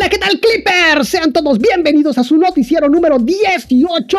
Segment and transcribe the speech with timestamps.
[0.00, 1.10] Hola, ¿qué tal Clippers?
[1.10, 4.16] Sean todos bienvenidos a su noticiero número 18.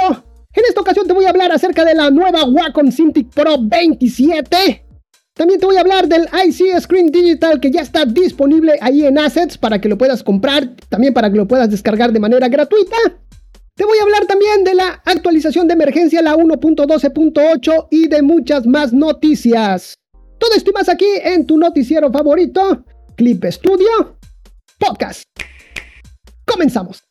[0.53, 4.85] En esta ocasión te voy a hablar acerca de la nueva Wacom Cintiq Pro 27.
[5.33, 9.17] También te voy a hablar del IC Screen Digital que ya está disponible ahí en
[9.17, 12.97] Assets para que lo puedas comprar, también para que lo puedas descargar de manera gratuita.
[13.73, 18.67] Te voy a hablar también de la actualización de emergencia, la 1.12.8 y de muchas
[18.67, 19.95] más noticias.
[20.37, 22.85] Todo esto más aquí en tu noticiero favorito,
[23.15, 24.19] Clip Studio
[24.77, 25.23] Podcast.
[26.51, 27.03] Comenzamos.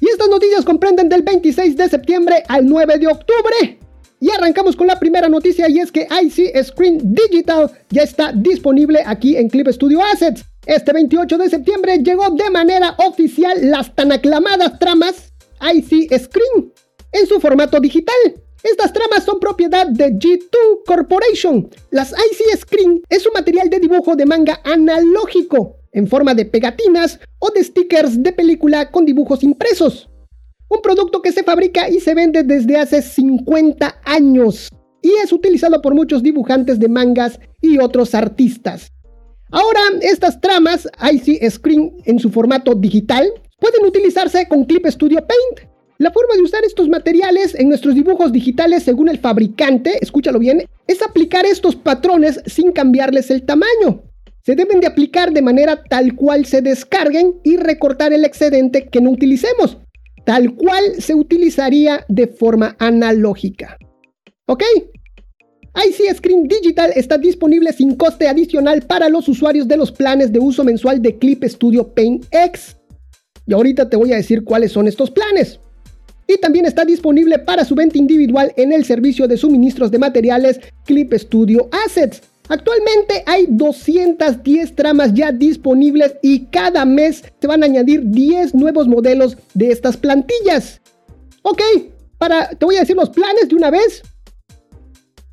[0.00, 3.78] Y estas noticias comprenden del 26 de septiembre al 9 de octubre.
[4.20, 9.02] Y arrancamos con la primera noticia y es que IC Screen Digital ya está disponible
[9.04, 10.44] aquí en Clip Studio Assets.
[10.66, 16.72] Este 28 de septiembre llegó de manera oficial las tan aclamadas tramas IC Screen
[17.12, 18.16] en su formato digital.
[18.62, 21.68] Estas tramas son propiedad de G2 Corporation.
[21.90, 27.18] Las IC Screen es un material de dibujo de manga analógico en forma de pegatinas
[27.38, 30.10] o de stickers de película con dibujos impresos.
[30.68, 34.68] Un producto que se fabrica y se vende desde hace 50 años
[35.00, 38.90] y es utilizado por muchos dibujantes de mangas y otros artistas.
[39.50, 45.70] Ahora, estas tramas IC Screen en su formato digital pueden utilizarse con Clip Studio Paint.
[45.98, 50.66] La forma de usar estos materiales en nuestros dibujos digitales según el fabricante, escúchalo bien,
[50.88, 54.02] es aplicar estos patrones sin cambiarles el tamaño
[54.44, 59.00] se deben de aplicar de manera tal cual se descarguen y recortar el excedente que
[59.00, 59.78] no utilicemos,
[60.26, 63.78] tal cual se utilizaría de forma analógica.
[64.46, 64.62] ¿Ok?
[65.86, 70.38] IC Screen Digital está disponible sin coste adicional para los usuarios de los planes de
[70.38, 72.76] uso mensual de Clip Studio Paint X.
[73.46, 75.58] Y ahorita te voy a decir cuáles son estos planes.
[76.26, 80.60] Y también está disponible para su venta individual en el servicio de suministros de materiales
[80.84, 87.66] Clip Studio Assets Actualmente hay 210 tramas ya disponibles y cada mes se van a
[87.66, 90.80] añadir 10 nuevos modelos de estas plantillas.
[91.42, 91.62] Ok,
[92.18, 94.02] para, te voy a decir los planes de una vez.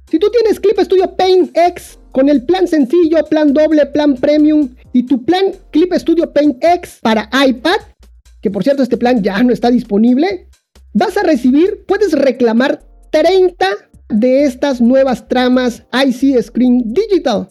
[0.10, 4.70] Si tú tienes Clip Studio Paint X con el plan sencillo, plan doble, plan premium
[4.94, 7.78] y tu plan Clip Studio Paint X para iPad,
[8.42, 10.48] que por cierto este plan ya no está disponible,
[10.94, 13.68] vas a recibir, puedes reclamar 30
[14.12, 17.50] de estas nuevas tramas IC Screen Digital.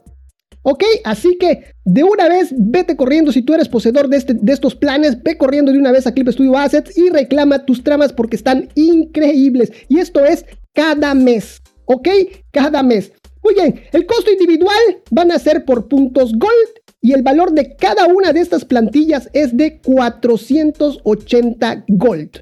[0.63, 4.53] Ok, así que de una vez vete corriendo si tú eres poseedor de, este, de
[4.53, 8.13] estos planes, ve corriendo de una vez a Clip Studio Assets y reclama tus tramas
[8.13, 9.73] porque están increíbles.
[9.89, 10.45] Y esto es
[10.75, 12.09] cada mes, ok,
[12.51, 13.13] cada mes.
[13.43, 14.77] Muy bien, el costo individual
[15.11, 19.31] van a ser por puntos Gold y el valor de cada una de estas plantillas
[19.33, 22.41] es de 480 Gold.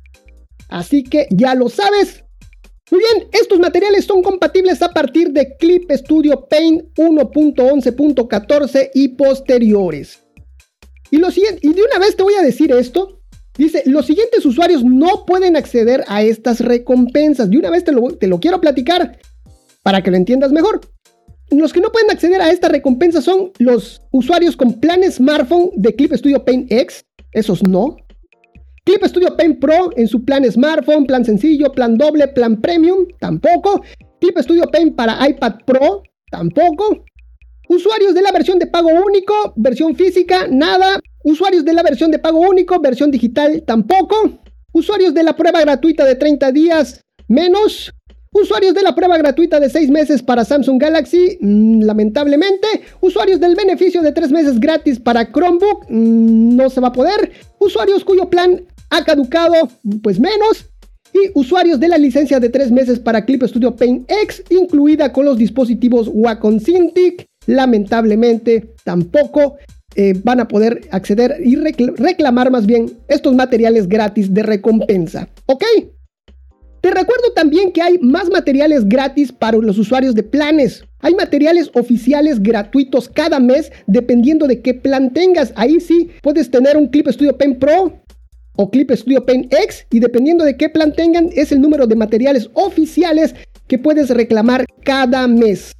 [0.69, 2.25] Así que ya lo sabes,
[2.91, 10.23] muy bien, estos materiales son compatibles a partir de Clip Studio Paint 1.11.14 y posteriores.
[11.11, 13.21] Y, lo siguiente, y de una vez te voy a decir esto.
[13.57, 17.51] Dice, los siguientes usuarios no pueden acceder a estas recompensas.
[17.51, 19.19] De una vez te lo, te lo quiero platicar
[19.83, 20.81] para que lo entiendas mejor.
[21.51, 25.95] Los que no pueden acceder a esta recompensa son los usuarios con plan smartphone de
[25.95, 27.05] Clip Studio Paint X.
[27.33, 27.97] Esos no.
[28.89, 33.83] Clip Studio Paint Pro en su plan smartphone, plan sencillo, plan doble, plan premium, tampoco.
[34.19, 37.05] Clip Studio Paint para iPad Pro, tampoco.
[37.69, 41.01] Usuarios de la versión de pago único, versión física, nada.
[41.23, 44.41] Usuarios de la versión de pago único, versión digital, tampoco.
[44.73, 47.93] Usuarios de la prueba gratuita de 30 días, menos.
[48.33, 52.67] Usuarios de la prueba gratuita de 6 meses para Samsung Galaxy, mm, lamentablemente.
[53.03, 57.33] Usuarios del beneficio de 3 meses gratis para Chromebook, mm, no se va a poder.
[57.59, 59.55] Usuarios cuyo plan ha caducado
[60.03, 60.67] pues menos.
[61.13, 65.25] Y usuarios de la licencia de 3 meses para Clip Studio Paint X, incluida con
[65.25, 69.57] los dispositivos Wacom Cintiq, lamentablemente tampoco
[69.97, 75.29] eh, van a poder acceder y reclamar más bien estos materiales gratis de recompensa.
[75.47, 75.65] ¿Ok?
[76.81, 80.85] Te recuerdo también que hay más materiales gratis para los usuarios de planes.
[81.01, 85.53] Hay materiales oficiales gratuitos cada mes dependiendo de qué plan tengas.
[85.57, 87.99] Ahí sí puedes tener un Clip Studio Paint Pro,
[88.59, 91.97] o Clip Studio Paint X y dependiendo de qué plan tengan es el número de
[91.97, 93.35] materiales oficiales
[93.69, 95.73] que puedes reclamar cada mes.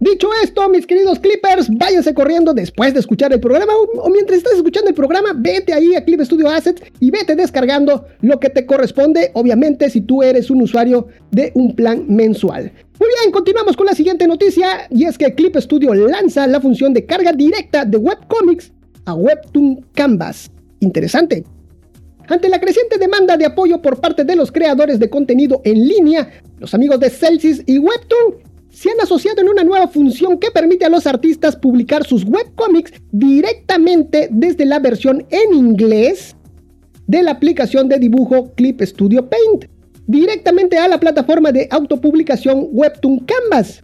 [0.00, 4.54] Dicho esto, mis queridos Clippers, váyanse corriendo después de escuchar el programa o, mientras estás
[4.54, 8.64] escuchando el programa, vete ahí a Clip Studio Assets y vete descargando lo que te
[8.64, 12.70] corresponde, obviamente si tú eres un usuario de un plan mensual.
[13.00, 16.94] Muy bien, continuamos con la siguiente noticia y es que Clip Studio lanza la función
[16.94, 18.72] de carga directa de webcomics
[19.04, 20.48] a Webtoon Canvas.
[20.78, 21.42] Interesante.
[22.28, 26.28] Ante la creciente demanda de apoyo por parte de los creadores de contenido en línea,
[26.58, 28.36] los amigos de Celsius y Webtoon
[28.70, 32.92] se han asociado en una nueva función que permite a los artistas publicar sus webcomics
[33.10, 36.36] directamente desde la versión en inglés
[37.06, 39.64] de la aplicación de dibujo Clip Studio Paint,
[40.06, 43.82] directamente a la plataforma de autopublicación Webtoon Canvas.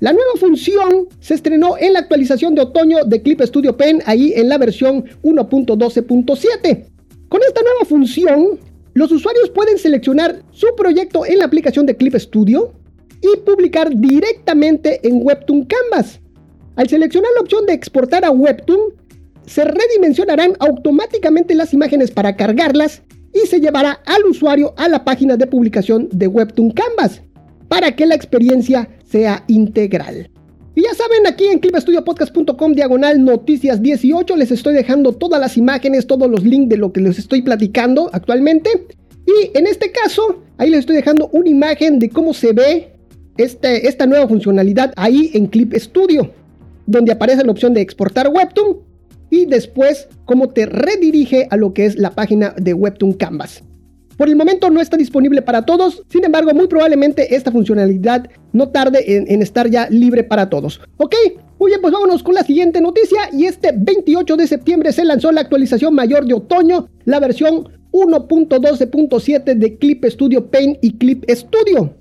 [0.00, 4.32] La nueva función se estrenó en la actualización de otoño de Clip Studio Paint, ahí
[4.34, 6.93] en la versión 1.12.7.
[7.34, 8.60] Con esta nueva función,
[8.92, 12.72] los usuarios pueden seleccionar su proyecto en la aplicación de Clip Studio
[13.20, 16.20] y publicar directamente en Webtoon Canvas.
[16.76, 18.94] Al seleccionar la opción de exportar a Webtoon,
[19.46, 23.02] se redimensionarán automáticamente las imágenes para cargarlas
[23.32, 27.20] y se llevará al usuario a la página de publicación de Webtoon Canvas
[27.66, 30.30] para que la experiencia sea integral.
[30.74, 36.06] Y ya saben, aquí en clipstudiopodcast.com diagonal noticias 18 les estoy dejando todas las imágenes,
[36.06, 38.86] todos los links de lo que les estoy platicando actualmente.
[39.26, 42.92] Y en este caso, ahí les estoy dejando una imagen de cómo se ve
[43.36, 46.32] este, esta nueva funcionalidad ahí en Clip Studio,
[46.86, 48.78] donde aparece la opción de exportar Webtoon
[49.30, 53.62] y después cómo te redirige a lo que es la página de Webtoon Canvas.
[54.16, 58.68] Por el momento no está disponible para todos, sin embargo muy probablemente esta funcionalidad no
[58.68, 60.80] tarde en, estar ya libre para todos.
[60.96, 61.14] ¿Ok?
[61.58, 65.32] Muy bien, pues vámonos con la siguiente noticia y este 28 de septiembre se lanzó
[65.32, 71.94] la actualización mayor de otoño, la versión 1.12.7 de Clip Studio Paint y Clip Studio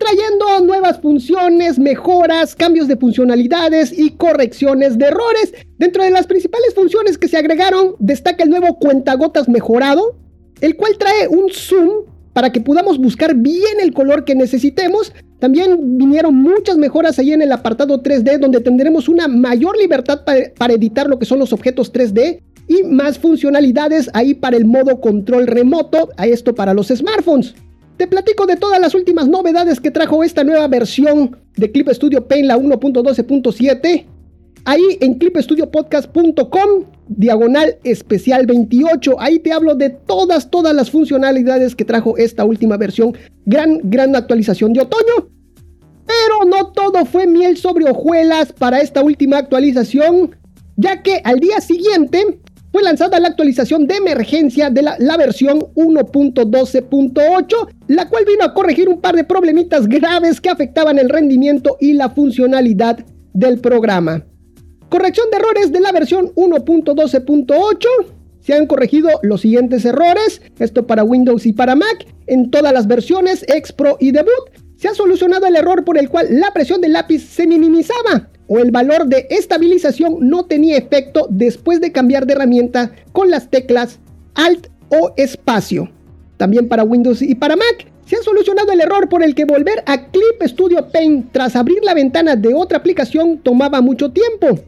[0.00, 5.52] trayendo nuevas funciones, mejoras, cambios de funcionalidades y correcciones de errores.
[5.78, 10.16] Dentro de las principales funciones que se agregaron destaca el nuevo cuentagotas mejorado,
[10.60, 15.12] el cual trae un zoom para que podamos buscar bien el color que necesitemos.
[15.38, 20.72] También vinieron muchas mejoras ahí en el apartado 3D donde tendremos una mayor libertad para,
[20.72, 25.46] editar lo que son los objetos 3D y más funcionalidades ahí para el modo control
[25.46, 27.54] remoto, a esto para los smartphones.
[27.96, 32.26] Te platico de todas las últimas novedades que trajo esta nueva versión de Clip Studio
[32.26, 34.06] Paint, la 1.12.7.
[34.64, 39.16] Ahí en clipstudiopodcast.com, diagonal especial 28.
[39.18, 43.16] Ahí te hablo de todas, todas las funcionalidades que trajo esta última versión.
[43.46, 45.30] Gran, gran actualización de otoño.
[46.06, 50.36] Pero no todo fue miel sobre hojuelas para esta última actualización,
[50.76, 52.40] ya que al día siguiente
[52.72, 58.54] fue lanzada la actualización de emergencia de la, la versión 1.12.8, la cual vino a
[58.54, 64.24] corregir un par de problemitas graves que afectaban el rendimiento y la funcionalidad del programa.
[64.90, 67.86] Corrección de errores de la versión 1.12.8.
[68.40, 72.88] Se han corregido los siguientes errores, esto para Windows y para Mac, en todas las
[72.88, 74.50] versiones, X Pro y Debut.
[74.74, 78.58] Se ha solucionado el error por el cual la presión del lápiz se minimizaba o
[78.58, 84.00] el valor de estabilización no tenía efecto después de cambiar de herramienta con las teclas
[84.34, 85.88] Alt o espacio.
[86.36, 89.84] También para Windows y para Mac se ha solucionado el error por el que volver
[89.86, 94.58] a Clip Studio Paint tras abrir la ventana de otra aplicación tomaba mucho tiempo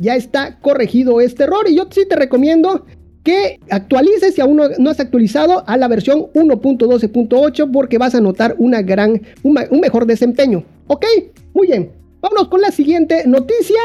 [0.00, 2.86] ya está corregido este error y yo sí te recomiendo
[3.22, 8.54] que actualices si aún no, has actualizado a la versión 1.12.8 porque vas a notar
[8.58, 10.64] una gran, un, mejor desempeño.
[10.86, 11.04] ¿Ok?
[11.52, 11.92] Muy bien.
[12.22, 13.80] Vámonos con la siguiente noticia.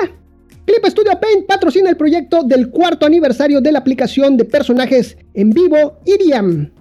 [0.65, 5.49] Clip Studio Paint patrocina el proyecto del cuarto aniversario de la aplicación de personajes en
[5.51, 6.71] vivo Iriam.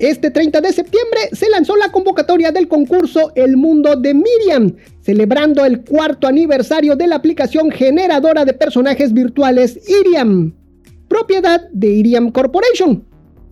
[0.00, 5.62] Este 30 de septiembre se lanzó la convocatoria del concurso El Mundo de Miriam, celebrando
[5.66, 10.54] el cuarto aniversario de la aplicación generadora de personajes virtuales Iriam,
[11.06, 13.04] propiedad de Iriam Corporation,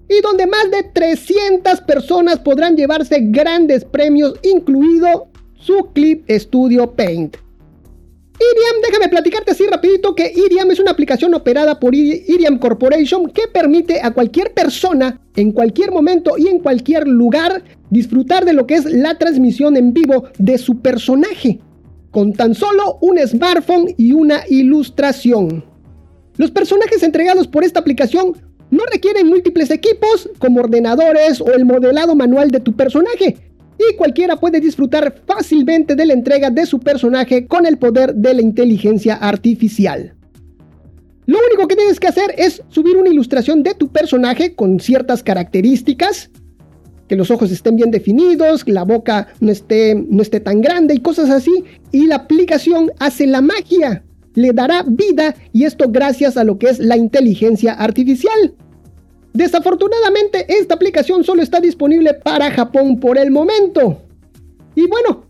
[0.09, 7.37] y donde más de 300 personas podrán llevarse grandes premios, incluido su Clip Studio Paint.
[8.41, 13.49] Iriam, déjame platicarte así rapidito que Iriam es una aplicación operada por Iriam Corporation que
[13.53, 18.77] permite a cualquier persona en cualquier momento y en cualquier lugar disfrutar de lo que
[18.77, 21.59] es la transmisión en vivo de su personaje,
[22.13, 25.65] con tan solo un smartphone y una ilustración.
[26.37, 28.37] Los personajes entregados por esta aplicación
[28.71, 33.37] no requieren múltiples equipos como ordenadores o el modelado manual de tu personaje,
[33.79, 38.35] y cualquiera puede disfrutar fácilmente de la entrega de su personaje con el poder de
[38.35, 40.15] la inteligencia artificial.
[41.27, 45.23] Lo único que tienes que hacer es subir una ilustración de tu personaje con ciertas
[45.23, 46.31] características,
[47.07, 51.01] que los ojos estén bien definidos, la boca no esté, no esté tan grande y
[51.01, 54.05] cosas así, y la aplicación hace la magia,
[54.35, 58.55] le dará vida y esto gracias a lo que es la inteligencia artificial.
[59.39, 64.03] Desafortunadamente, esta aplicación solo está disponible para Japón por el momento.
[64.75, 65.27] Y bueno,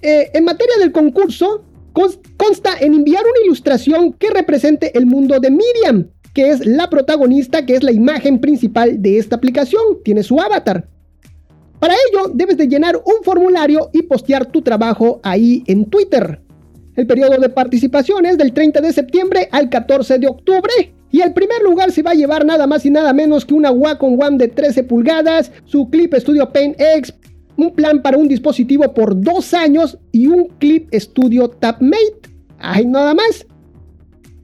[0.00, 5.50] eh, en materia del concurso, consta en enviar una ilustración que represente el mundo de
[5.50, 10.40] Miriam, que es la protagonista, que es la imagen principal de esta aplicación, tiene su
[10.40, 10.88] avatar.
[11.80, 16.40] Para ello, debes de llenar un formulario y postear tu trabajo ahí en Twitter.
[16.96, 20.97] El periodo de participación es del 30 de septiembre al 14 de octubre.
[21.10, 23.70] Y el primer lugar se va a llevar nada más y nada menos que una
[23.70, 27.14] Wacom One de 13 pulgadas, su Clip Studio Paint X,
[27.56, 32.30] un plan para un dispositivo por dos años y un Clip Studio TabMate.
[32.58, 33.46] Hay nada más.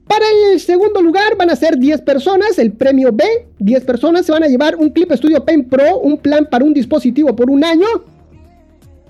[0.07, 3.23] Para el segundo lugar van a ser 10 personas, el premio B,
[3.59, 6.73] 10 personas se van a llevar un Clip Studio Paint Pro, un plan para un
[6.73, 7.87] dispositivo por un año,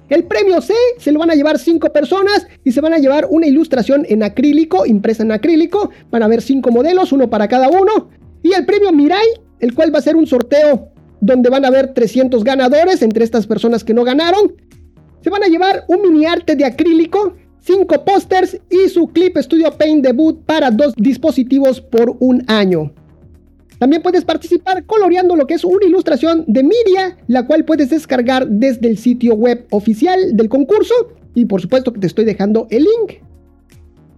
[0.10, 3.28] el premio C se lo van a llevar 5 personas y se van a llevar
[3.30, 5.90] una ilustración en acrílico, impresa en acrílico.
[6.12, 8.10] Van a haber 5 modelos, uno para cada uno.
[8.44, 9.26] Y el premio Mirai,
[9.60, 10.90] el cual va a ser un sorteo
[11.22, 14.56] donde van a haber 300 ganadores entre estas personas que no ganaron.
[15.22, 19.72] Se van a llevar un mini arte de acrílico, 5 pósters y su Clip Studio
[19.72, 22.94] Paint debut para dos dispositivos por un año.
[23.80, 28.48] También puedes participar coloreando lo que es una ilustración de media, la cual puedes descargar
[28.48, 30.94] desde el sitio web oficial del concurso.
[31.34, 33.20] Y por supuesto que te estoy dejando el link.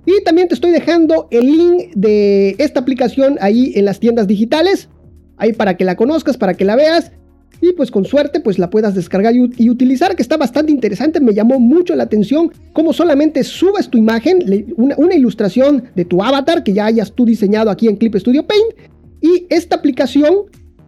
[0.05, 4.89] Y también te estoy dejando el link de esta aplicación ahí en las tiendas digitales.
[5.37, 7.11] Ahí para que la conozcas, para que la veas.
[7.59, 11.19] Y pues con suerte pues la puedas descargar y, utilizar, que está bastante interesante.
[11.19, 14.39] Me llamó mucho la atención cómo solamente subes tu imagen,
[14.77, 18.45] una, una ilustración de tu avatar que ya hayas tú diseñado aquí en Clip Studio
[18.45, 20.33] Paint y esta aplicación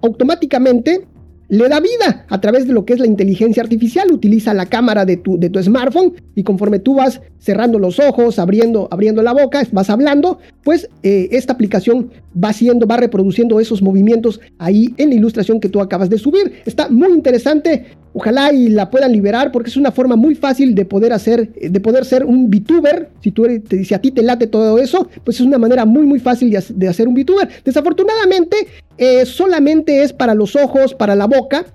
[0.01, 1.07] automáticamente
[1.50, 4.12] le da vida a través de lo que es la inteligencia artificial.
[4.12, 8.38] Utiliza la cámara de tu, de tu smartphone y conforme tú vas cerrando los ojos,
[8.38, 13.81] abriendo, abriendo la boca, vas hablando, pues eh, esta aplicación va haciendo, va reproduciendo esos
[13.81, 16.62] movimientos ahí en la ilustración que tú acabas de subir.
[16.65, 17.98] Está muy interesante.
[18.13, 21.80] Ojalá y la puedan liberar porque es una forma muy fácil de poder hacer, de
[21.80, 23.10] poder ser un VTuber.
[23.22, 26.06] Si tú eres, si a ti te late todo eso, pues es una manera muy
[26.06, 27.48] muy fácil de, hacer un VTuber.
[27.63, 28.58] Desafortunadamente,
[28.98, 31.66] eh, solamente es para los ojos, para la boca.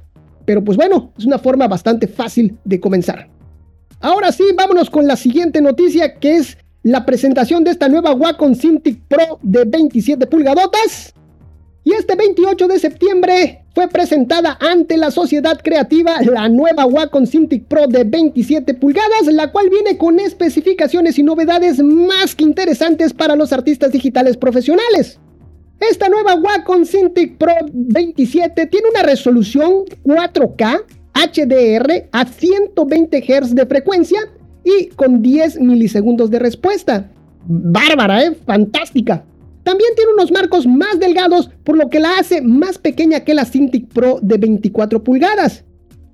[0.45, 3.29] Pero pues bueno, es una forma bastante fácil de comenzar.
[4.01, 8.55] Ahora sí, vámonos con la siguiente noticia que es la presentación de esta nueva Wacom
[8.55, 11.15] Cintiq Pro de 27 pulgadotas.
[11.85, 17.67] Y este 28 de septiembre fue presentada ante la sociedad creativa la nueva Wacom Cintiq
[17.67, 23.37] Pro de 27 pulgadas, la cual viene con especificaciones y novedades más que interesantes para
[23.37, 25.21] los artistas digitales profesionales.
[25.79, 33.67] Esta nueva Wacom Cintiq Pro 27 tiene una resolución 4K HDR a 120 Hz de
[33.67, 34.21] frecuencia
[34.65, 37.11] y con 10 milisegundos de respuesta.
[37.47, 38.35] Bárbara, ¿eh?
[38.47, 39.25] Fantástica.
[39.65, 43.47] También tiene unos marcos más delgados, por lo que la hace más pequeña que la
[43.47, 45.65] Cintiq Pro de 24 pulgadas.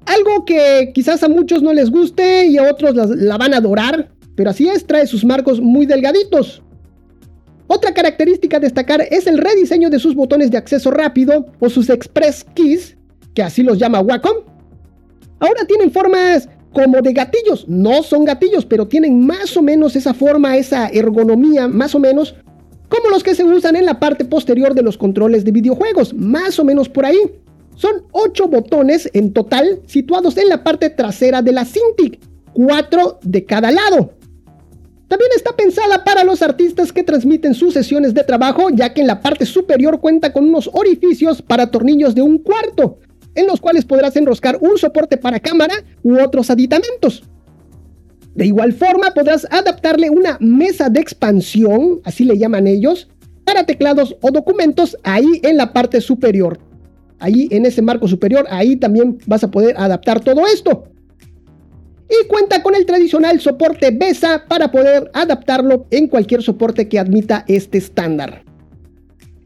[0.07, 4.09] Algo que quizás a muchos no les guste y a otros la, van a adorar,
[4.37, 6.63] pero así es, trae sus marcos muy delgaditos.
[7.67, 11.91] Otra característica a destacar es el rediseño de sus botones de acceso rápido o sus
[11.91, 12.97] Express Keys,
[13.35, 14.39] que así los llama Wacom.
[15.41, 20.15] Ahora tienen formas como de gatillos, no son gatillos, pero tienen más o menos esa
[20.15, 22.37] forma, esa ergonomía, más o menos
[22.91, 26.59] como los que se usan en la parte posterior de los controles de videojuegos, más
[26.59, 27.21] o menos por ahí.
[27.77, 32.21] Son 8 botones en total situados en la parte trasera de la Cintiq,
[32.53, 34.13] 4 de cada lado.
[35.07, 39.07] También está pensada para los artistas que transmiten sus sesiones de trabajo, ya que en
[39.07, 42.99] la parte superior cuenta con unos orificios para tornillos de un cuarto,
[43.35, 47.23] en los cuales podrás enroscar un soporte para cámara u otros aditamentos.
[48.35, 53.09] De igual forma, podrás adaptarle una mesa de expansión, así le llaman ellos,
[53.45, 56.59] para teclados o documentos ahí en la parte superior.
[57.19, 60.85] Ahí en ese marco superior, ahí también vas a poder adaptar todo esto.
[62.09, 67.45] Y cuenta con el tradicional soporte BESA para poder adaptarlo en cualquier soporte que admita
[67.47, 68.45] este estándar.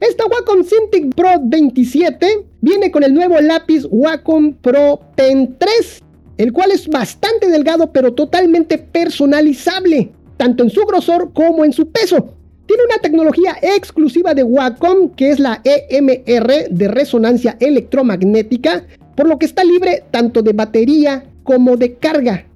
[0.00, 6.03] Esta Wacom Cintiq Pro 27 viene con el nuevo lápiz Wacom Pro Pen 3
[6.38, 11.88] el cual es bastante delgado pero totalmente personalizable, tanto en su grosor como en su
[11.90, 12.34] peso.
[12.66, 18.84] Tiene una tecnología exclusiva de Wacom que es la EMR de resonancia electromagnética,
[19.16, 22.46] por lo que está libre tanto de batería como de carga.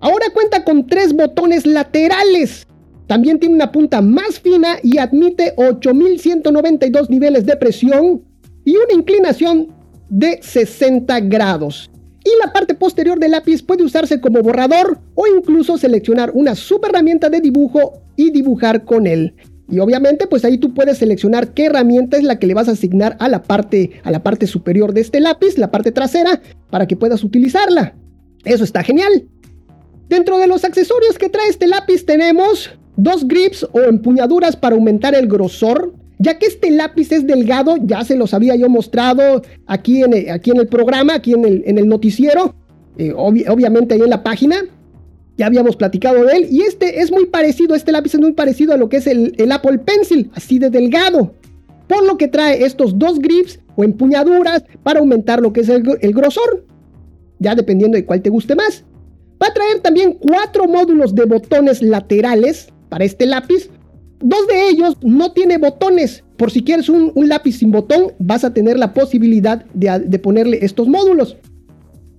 [0.00, 2.66] Ahora cuenta con tres botones laterales.
[3.06, 8.22] También tiene una punta más fina y admite 8192 niveles de presión
[8.64, 9.68] y una inclinación
[10.08, 11.91] de 60 grados
[12.24, 17.28] y la parte posterior del lápiz puede usarse como borrador o incluso seleccionar una herramienta
[17.30, 19.34] de dibujo y dibujar con él.
[19.68, 22.72] Y obviamente pues ahí tú puedes seleccionar qué herramienta es la que le vas a
[22.72, 26.86] asignar a la parte, a la parte superior de este lápiz, la parte trasera, para
[26.86, 27.94] que puedas utilizarla.
[28.44, 29.28] Eso está genial.
[30.08, 35.14] Dentro de los accesorios que trae este lápiz tenemos dos grips o empuñaduras para aumentar
[35.14, 40.02] el grosor ya que este lápiz es delgado, ya se los había yo mostrado aquí
[40.02, 42.54] en el, aquí en el programa, aquí en el, en el noticiero,
[42.96, 44.56] eh, obviamente ahí en la página,
[45.36, 48.72] ya habíamos platicado de él, y este es muy parecido, este lápiz es muy parecido
[48.72, 51.34] a lo que es el, Apple Pencil, así de delgado,
[51.88, 55.82] por lo que trae estos dos grips o empuñaduras para aumentar lo que es el,
[56.00, 56.64] el grosor,
[57.40, 58.84] ya dependiendo de cuál te guste más.
[59.42, 63.70] Va a traer también cuatro módulos de botones laterales para este lápiz,
[64.22, 66.22] Dos de ellos no tiene botones.
[66.36, 70.88] Por si quieres un, lápiz sin botón, vas a tener la posibilidad de, ponerle estos
[70.88, 71.36] módulos.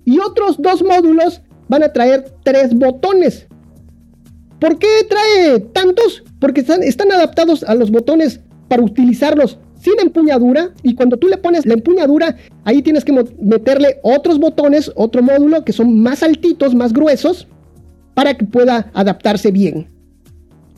[0.04, 3.46] Y otros dos módulos van a traer tres botones.
[4.60, 6.22] ¿Por qué trae tantos?
[6.40, 10.72] Porque están, están, adaptados a los botones para utilizarlos sin empuñadura.
[10.82, 15.64] Y cuando tú le pones la empuñadura, ahí tienes que meterle otros botones, otro módulo
[15.64, 17.48] que son más altitos, más gruesos,
[18.12, 19.88] para que pueda adaptarse bien.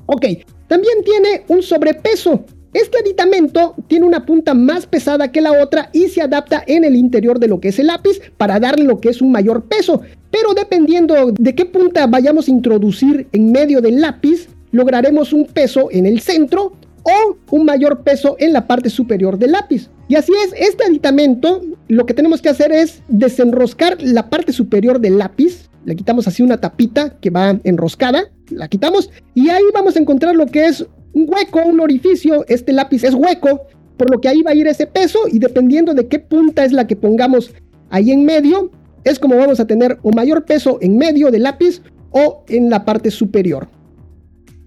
[0.06, 0.25] Ok,
[0.68, 2.44] también tiene un sobrepeso.
[2.73, 6.94] Este aditamento tiene una punta más pesada que la otra y se adapta en el
[6.94, 10.02] interior de lo que es el lápiz para darle lo que es un mayor peso.
[10.30, 15.88] Pero dependiendo de qué punta vayamos a introducir en medio del lápiz, lograremos un peso
[15.90, 19.88] en el centro o un mayor peso en la parte superior del lápiz.
[20.08, 25.00] Y así es, este aditamento lo que tenemos que hacer es desenroscar la parte superior
[25.00, 29.97] del lápiz le quitamos así una tapita que va enroscada, la quitamos y ahí vamos
[29.97, 33.62] a encontrar lo que es un hueco, un orificio, este lápiz es hueco,
[33.97, 36.73] por lo que ahí va a ir ese peso y dependiendo de qué punta es
[36.73, 37.55] la que pongamos
[37.88, 38.73] ahí en medio,
[39.05, 42.85] es como vamos a tener un mayor peso en medio del lápiz o en la
[42.85, 43.69] parte superior.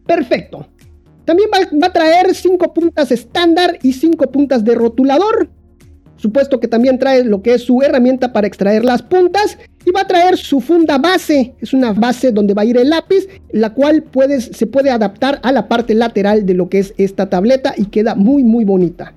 [0.08, 0.70] Perfecto.
[1.26, 5.50] También va, va a traer 5 puntas estándar y 5 puntas de rotulador.
[6.20, 10.02] Supuesto que también trae lo que es su herramienta para extraer las puntas y va
[10.02, 11.56] a traer su funda base.
[11.62, 14.04] Es una base donde va a ir el lápiz, la cual
[14.52, 18.16] se puede adaptar a la parte lateral de lo que es esta tableta y queda
[18.16, 19.14] muy muy bonita.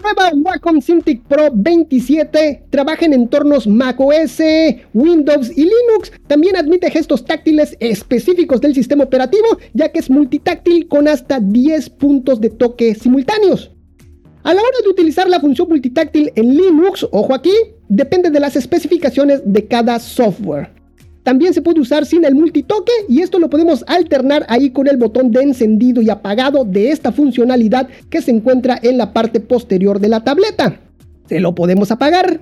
[0.00, 4.38] Nueva Wacom Cintiq Pro 27 trabaja en entornos macOS,
[4.94, 6.12] Windows y Linux.
[6.28, 11.90] También admite gestos táctiles específicos del sistema operativo, ya que es multitáctil con hasta 10
[11.90, 13.72] puntos de toque simultáneos.
[14.48, 17.52] A la hora de utilizar la función multitáctil en Linux, ojo aquí,
[17.86, 20.70] depende de las especificaciones de cada software.
[21.22, 24.96] También se puede usar sin el multitoque y esto lo podemos alternar ahí con el
[24.96, 30.00] botón de encendido y apagado de esta funcionalidad que se encuentra en la parte posterior
[30.00, 30.80] de la tableta.
[31.28, 32.40] Se lo podemos apagar.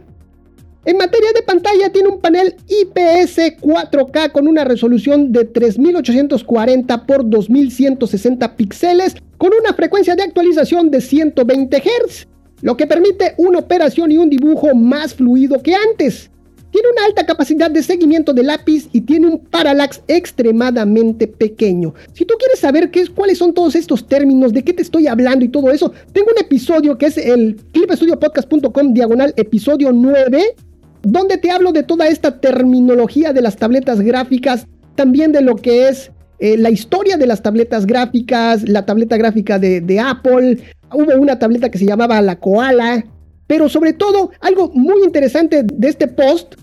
[0.87, 7.17] En materia de pantalla tiene un panel IPS 4K con una resolución de 3840 x
[7.25, 12.29] 2160 píxeles con una frecuencia de actualización de 120 Hz,
[12.63, 16.31] lo que permite una operación y un dibujo más fluido que antes.
[16.71, 21.95] Tiene una alta capacidad de seguimiento de lápiz y tiene un parallax extremadamente pequeño.
[22.13, 25.09] Si tú quieres saber qué es, cuáles son todos estos términos, de qué te estoy
[25.09, 30.55] hablando y todo eso, tengo un episodio que es el clipestudiopodcast.com diagonal episodio 9
[31.03, 35.89] donde te hablo de toda esta terminología de las tabletas gráficas, también de lo que
[35.89, 40.59] es eh, la historia de las tabletas gráficas, la tableta gráfica de, de Apple,
[40.93, 43.05] hubo una tableta que se llamaba la Koala,
[43.47, 46.57] pero sobre todo algo muy interesante de este post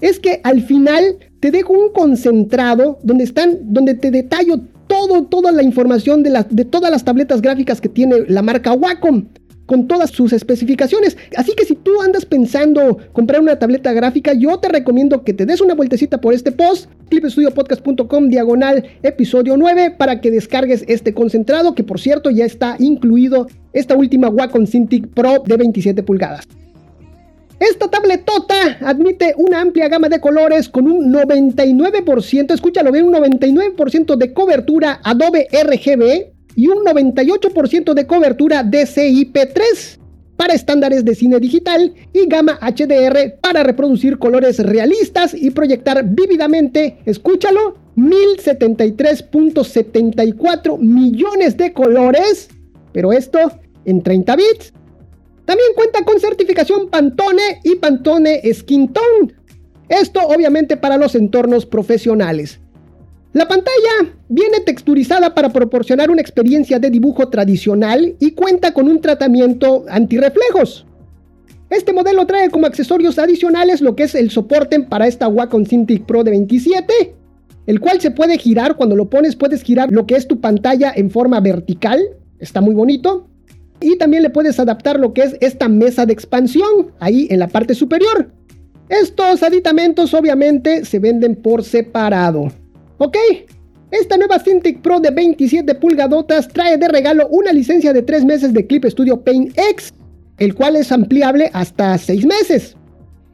[0.00, 5.52] es que al final te dejo un concentrado donde están, donde te detallo todo, toda
[5.52, 9.26] la información de, de todas las tabletas gráficas que tiene la marca Wacom
[9.68, 11.18] con todas sus especificaciones.
[11.36, 15.44] Así que si tú andas pensando comprar una tableta gráfica, yo te recomiendo que te
[15.44, 21.74] des una vueltecita por este post, clipestudiopodcast.com diagonal episodio 9, para que descargues este concentrado,
[21.74, 26.48] que por cierto ya está incluido esta última Wacom Cintiq Pro de 27 pulgadas.
[27.60, 34.16] Esta tabletota admite una amplia gama de colores con un 99%, escúchalo bien, un 99%
[34.16, 39.98] de cobertura Adobe RGB, y un 98% de cobertura DCI-P3
[40.36, 46.98] para estándares de cine digital y gama HDR para reproducir colores realistas y proyectar vívidamente,
[47.04, 52.48] escúchalo, 1073.74 millones de colores,
[52.92, 53.38] pero esto
[53.84, 54.72] en 30 bits.
[55.44, 59.32] También cuenta con certificación Pantone y Pantone Skin Tone.
[59.88, 62.58] Esto obviamente para los entornos profesionales.
[63.34, 69.00] La pantalla viene texturizada para proporcionar una experiencia de dibujo tradicional y cuenta con un
[69.00, 70.86] tratamiento antirreflejos.
[71.68, 76.06] Este modelo trae como accesorios adicionales lo que es el soporte para esta Wacom Cintiq
[76.06, 77.14] Pro de 27,
[77.66, 80.90] el cual se puede girar, cuando lo pones puedes girar lo que es tu pantalla
[80.96, 82.00] en forma vertical,
[82.38, 83.28] está muy bonito,
[83.80, 87.48] y también le puedes adaptar lo que es esta mesa de expansión ahí en la
[87.48, 88.30] parte superior.
[88.88, 92.50] Estos aditamentos obviamente se venden por separado.
[92.98, 93.16] ¿Ok?
[93.90, 98.52] Esta nueva Cintiq Pro de 27 pulgadotas trae de regalo una licencia de 3 meses
[98.52, 99.94] de Clip Studio Paint X,
[100.38, 102.76] el cual es ampliable hasta 6 meses.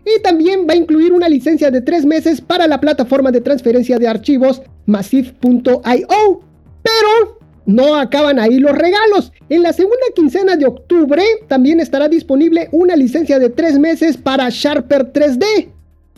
[0.07, 3.99] Y también va a incluir una licencia de 3 meses para la plataforma de transferencia
[3.99, 6.41] de archivos Massive.io.
[6.83, 9.33] Pero no acaban ahí los regalos.
[9.49, 14.51] En la segunda quincena de octubre también estará disponible una licencia de 3 meses para
[14.51, 15.69] Sharper 3D,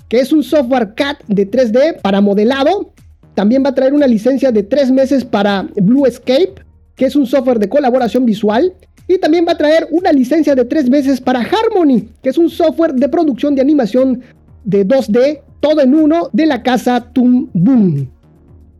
[0.09, 2.93] que es un software CAD de 3D para modelado.
[3.37, 6.55] También va a traer una licencia de 3 meses para Blue Escape,
[6.97, 8.73] que es un software de colaboración visual.
[9.07, 12.49] Y también va a traer una licencia de 3 meses para Harmony, que es un
[12.49, 14.23] software de producción de animación
[14.65, 18.11] de 2D, todo en uno, de la casa Toon Boom.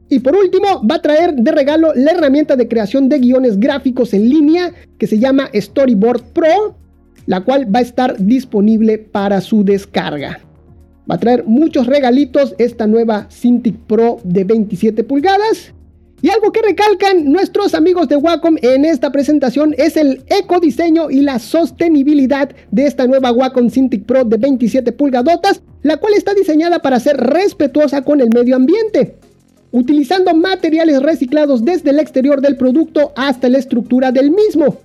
[0.09, 4.15] Y por último, va a traer de regalo la herramienta de creación de guiones gráficos
[4.15, 6.77] en línea que se llama Storyboard Pro,
[7.27, 10.41] la cual va a estar disponible para su descarga.
[11.11, 15.73] Va a traer muchos regalitos esta nueva Cintiq Pro de 27 pulgadas.
[16.23, 21.21] Y algo que recalcan nuestros amigos de Wacom en esta presentación es el ecodiseño y
[21.21, 26.81] la sostenibilidad de esta nueva Wacom Cintiq Pro de 27 pulgadotas, la cual está diseñada
[26.81, 29.17] para ser respetuosa con el medio ambiente
[29.73, 34.79] utilizando materiales reciclados desde el exterior del producto hasta la estructura del mismo.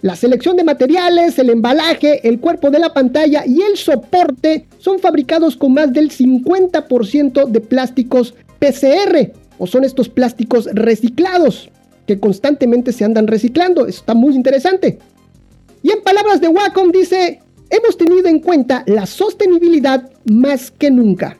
[0.00, 5.00] La selección de materiales, el embalaje, el cuerpo de la pantalla y el soporte son
[5.00, 11.70] fabricados con más del 50% de plásticos PCR, o son estos plásticos reciclados,
[12.06, 13.86] que constantemente se andan reciclando.
[13.86, 15.00] está muy interesante.
[15.82, 21.38] Y en palabras de Wacom dice, hemos tenido en cuenta la sostenibilidad más que nunca.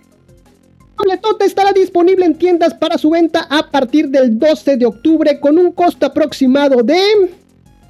[0.96, 5.58] Tabletota estará disponible en tiendas para su venta a partir del 12 de octubre con
[5.58, 6.98] un costo aproximado de...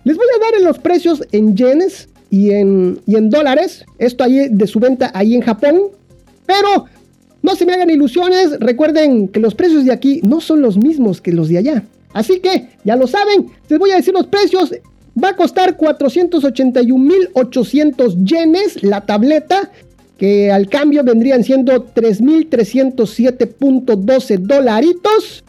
[0.04, 3.84] Les voy a dar los precios en yenes y en, y en dólares.
[3.98, 5.80] Esto ahí de su venta ahí en Japón.
[6.46, 6.86] Pero
[7.42, 8.58] no se me hagan ilusiones.
[8.60, 11.84] Recuerden que los precios de aquí no son los mismos que los de allá.
[12.12, 13.46] Así que ya lo saben.
[13.68, 14.72] Les voy a decir los precios.
[15.22, 19.70] Va a costar 481.800 yenes la tableta
[20.16, 25.44] que al cambio vendrían siendo 3.307.12 dolaritos.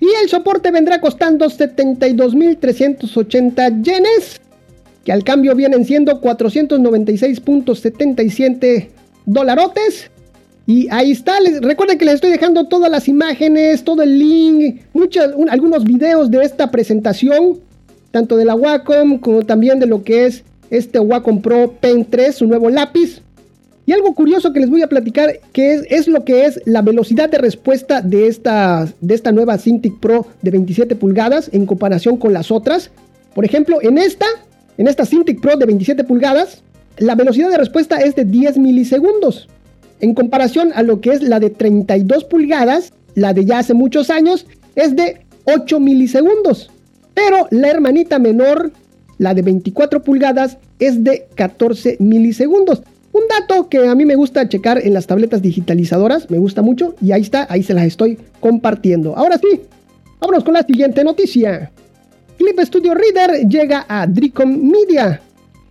[0.00, 4.40] Y el soporte vendrá costando 72.380 yenes,
[5.04, 8.88] que al cambio vienen siendo 496.77
[9.26, 10.10] dolarotes.
[10.66, 15.30] Y ahí está, recuerden que les estoy dejando todas las imágenes, todo el link, muchos,
[15.48, 17.60] algunos videos de esta presentación,
[18.10, 22.36] tanto de la Wacom como también de lo que es este Wacom Pro Pen 3,
[22.36, 23.22] su nuevo lápiz.
[23.88, 26.82] Y algo curioso que les voy a platicar, que es, es lo que es la
[26.82, 32.18] velocidad de respuesta de esta, de esta nueva Cintiq Pro de 27 pulgadas en comparación
[32.18, 32.90] con las otras.
[33.34, 34.26] Por ejemplo, en esta,
[34.76, 36.62] en esta Cintiq Pro de 27 pulgadas,
[36.98, 39.48] la velocidad de respuesta es de 10 milisegundos.
[40.00, 44.10] En comparación a lo que es la de 32 pulgadas, la de ya hace muchos
[44.10, 46.70] años, es de 8 milisegundos.
[47.14, 48.70] Pero la hermanita menor,
[49.16, 52.82] la de 24 pulgadas, es de 14 milisegundos.
[53.18, 56.94] Un dato que a mí me gusta checar en las tabletas digitalizadoras, me gusta mucho,
[57.00, 59.16] y ahí está, ahí se las estoy compartiendo.
[59.16, 59.62] Ahora sí,
[60.20, 61.72] vámonos con la siguiente noticia.
[62.36, 65.20] Clip Studio Reader llega a Dricom Media.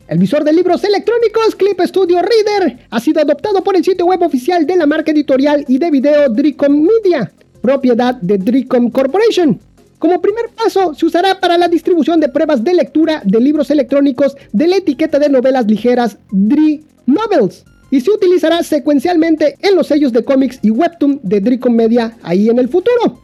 [0.09, 4.21] El visor de libros electrónicos Clip Studio Reader ha sido adoptado por el sitio web
[4.23, 7.31] oficial de la marca editorial y de video Dricom Media,
[7.61, 9.57] propiedad de Dricom Corporation.
[9.99, 14.35] Como primer paso, se usará para la distribución de pruebas de lectura de libros electrónicos
[14.53, 20.13] de la etiqueta de novelas ligeras DRI Novels y se utilizará secuencialmente en los sellos
[20.13, 23.21] de cómics y webtoon de Dricom Media ahí en el futuro.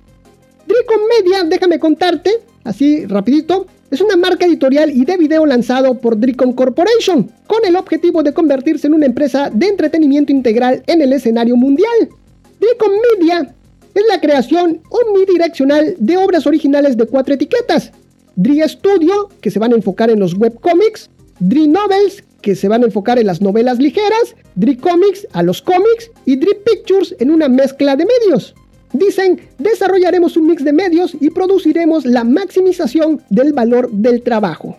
[0.65, 2.31] Dricom Media, déjame contarte,
[2.63, 7.75] así rapidito, es una marca editorial y de video lanzado por Dricom Corporation, con el
[7.75, 12.09] objetivo de convertirse en una empresa de entretenimiento integral en el escenario mundial.
[12.59, 13.53] Dricom Media
[13.95, 17.91] es la creación omnidireccional de obras originales de cuatro etiquetas.
[18.35, 22.83] Dri Studio, que se van a enfocar en los webcomics, Dri Novels, que se van
[22.83, 27.31] a enfocar en las novelas ligeras, Dri Comics a los cómics y Dri Pictures en
[27.31, 28.53] una mezcla de medios.
[28.91, 34.77] Dicen, desarrollaremos un mix de medios y produciremos la maximización del valor del trabajo.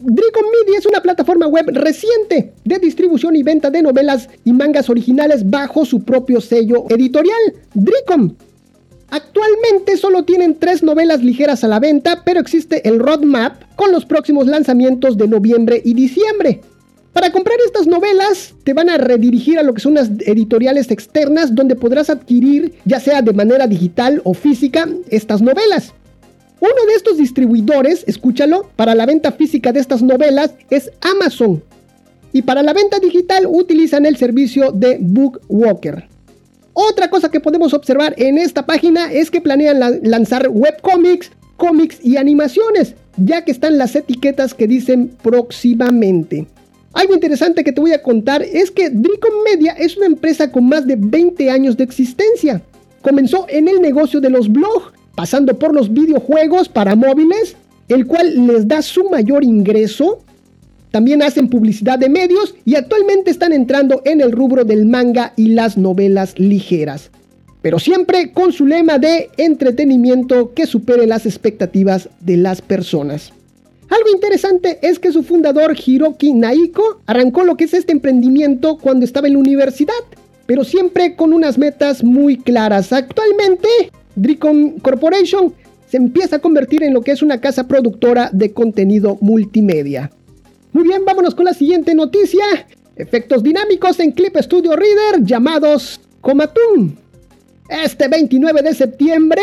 [0.00, 4.90] Dricom Media es una plataforma web reciente de distribución y venta de novelas y mangas
[4.90, 8.34] originales bajo su propio sello editorial, Dricom.
[9.10, 14.04] Actualmente solo tienen tres novelas ligeras a la venta, pero existe el roadmap con los
[14.04, 16.60] próximos lanzamientos de noviembre y diciembre.
[17.12, 21.54] Para comprar estas novelas te van a redirigir a lo que son las editoriales externas
[21.54, 25.94] donde podrás adquirir, ya sea de manera digital o física, estas novelas.
[26.64, 31.62] Uno de estos distribuidores, escúchalo, para la venta física de estas novelas es Amazon.
[32.32, 36.08] Y para la venta digital utilizan el servicio de Bookwalker.
[36.72, 42.16] Otra cosa que podemos observar en esta página es que planean lanzar webcomics, cómics y
[42.16, 46.46] animaciones, ya que están las etiquetas que dicen próximamente.
[46.94, 50.66] Algo interesante que te voy a contar es que Dricon Media es una empresa con
[50.66, 52.62] más de 20 años de existencia.
[53.02, 57.56] Comenzó en el negocio de los blogs, pasando por los videojuegos para móviles,
[57.88, 60.20] el cual les da su mayor ingreso
[60.94, 65.48] también hacen publicidad de medios y actualmente están entrando en el rubro del manga y
[65.48, 67.10] las novelas ligeras.
[67.62, 73.32] Pero siempre con su lema de entretenimiento que supere las expectativas de las personas.
[73.90, 79.04] Algo interesante es que su fundador Hiroki Naiko arrancó lo que es este emprendimiento cuando
[79.04, 79.94] estaba en la universidad,
[80.46, 82.92] pero siempre con unas metas muy claras.
[82.92, 83.68] Actualmente,
[84.16, 85.52] Dricon Corporation
[85.88, 90.10] se empieza a convertir en lo que es una casa productora de contenido multimedia.
[90.72, 92.44] Muy bien, vámonos con la siguiente noticia.
[92.96, 96.96] Efectos dinámicos en Clip Studio Reader llamados Comatun.
[97.68, 99.42] Este 29 de septiembre,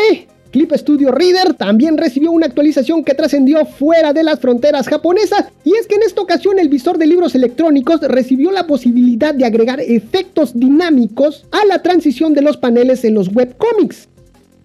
[0.52, 5.74] Clip Studio Reader también recibió una actualización que trascendió fuera de las fronteras japonesas y
[5.76, 9.80] es que en esta ocasión el visor de libros electrónicos recibió la posibilidad de agregar
[9.80, 14.08] efectos dinámicos a la transición de los paneles en los webcomics.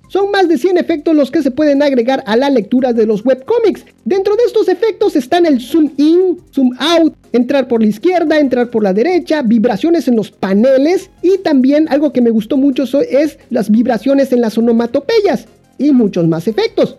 [0.07, 3.25] Son más de 100 efectos los que se pueden agregar a la lectura de los
[3.25, 3.85] webcomics.
[4.05, 8.69] Dentro de estos efectos están el zoom in, zoom out, entrar por la izquierda, entrar
[8.69, 13.37] por la derecha, vibraciones en los paneles y también algo que me gustó mucho es
[13.49, 15.45] las vibraciones en las onomatopeyas
[15.77, 16.97] y muchos más efectos.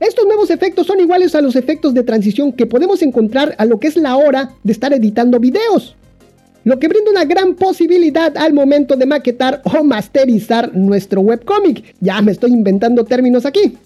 [0.00, 3.78] Estos nuevos efectos son iguales a los efectos de transición que podemos encontrar a lo
[3.78, 5.96] que es la hora de estar editando videos
[6.64, 11.94] lo que brinda una gran posibilidad al momento de maquetar o masterizar nuestro webcomic.
[12.00, 13.76] Ya me estoy inventando términos aquí.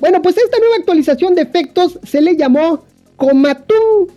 [0.00, 2.84] Bueno, pues esta nueva actualización de efectos se le llamó
[3.16, 4.08] Comatun,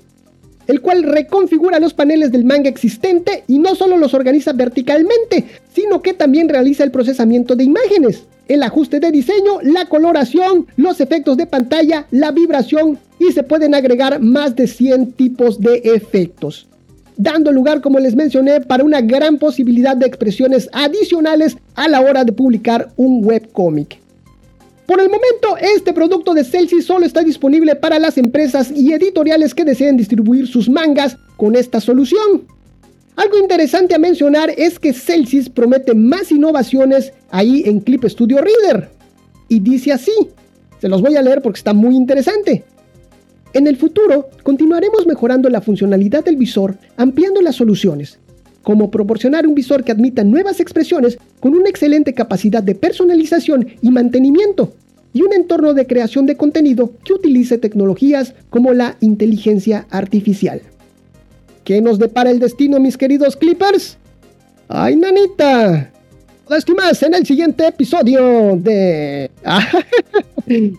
[0.67, 6.01] el cual reconfigura los paneles del manga existente y no solo los organiza verticalmente, sino
[6.01, 11.38] que también realiza el procesamiento de imágenes, el ajuste de diseño, la coloración, los efectos
[11.38, 16.67] de pantalla, la vibración y se pueden agregar más de 100 tipos de efectos
[17.17, 22.23] dando lugar, como les mencioné, para una gran posibilidad de expresiones adicionales a la hora
[22.23, 23.99] de publicar un webcómic.
[24.86, 29.56] Por el momento, este producto de Celsius solo está disponible para las empresas y editoriales
[29.56, 32.43] que deseen distribuir sus mangas con esta solución.
[33.15, 38.89] Algo interesante a mencionar es que Celsius promete más innovaciones ahí en Clip Studio Reader.
[39.47, 40.12] Y dice así,
[40.80, 42.63] se los voy a leer porque está muy interesante.
[43.55, 48.19] En el futuro, continuaremos mejorando la funcionalidad del visor, ampliando las soluciones,
[48.63, 53.91] como proporcionar un visor que admita nuevas expresiones con una excelente capacidad de personalización y
[53.91, 54.73] mantenimiento,
[55.13, 60.61] y un entorno de creación de contenido que utilice tecnologías como la inteligencia artificial.
[61.63, 63.97] ¿Qué nos depara el destino, mis queridos Clippers?
[64.67, 65.93] ¡Ay, nanita!
[66.49, 69.31] Esto más en el siguiente episodio de...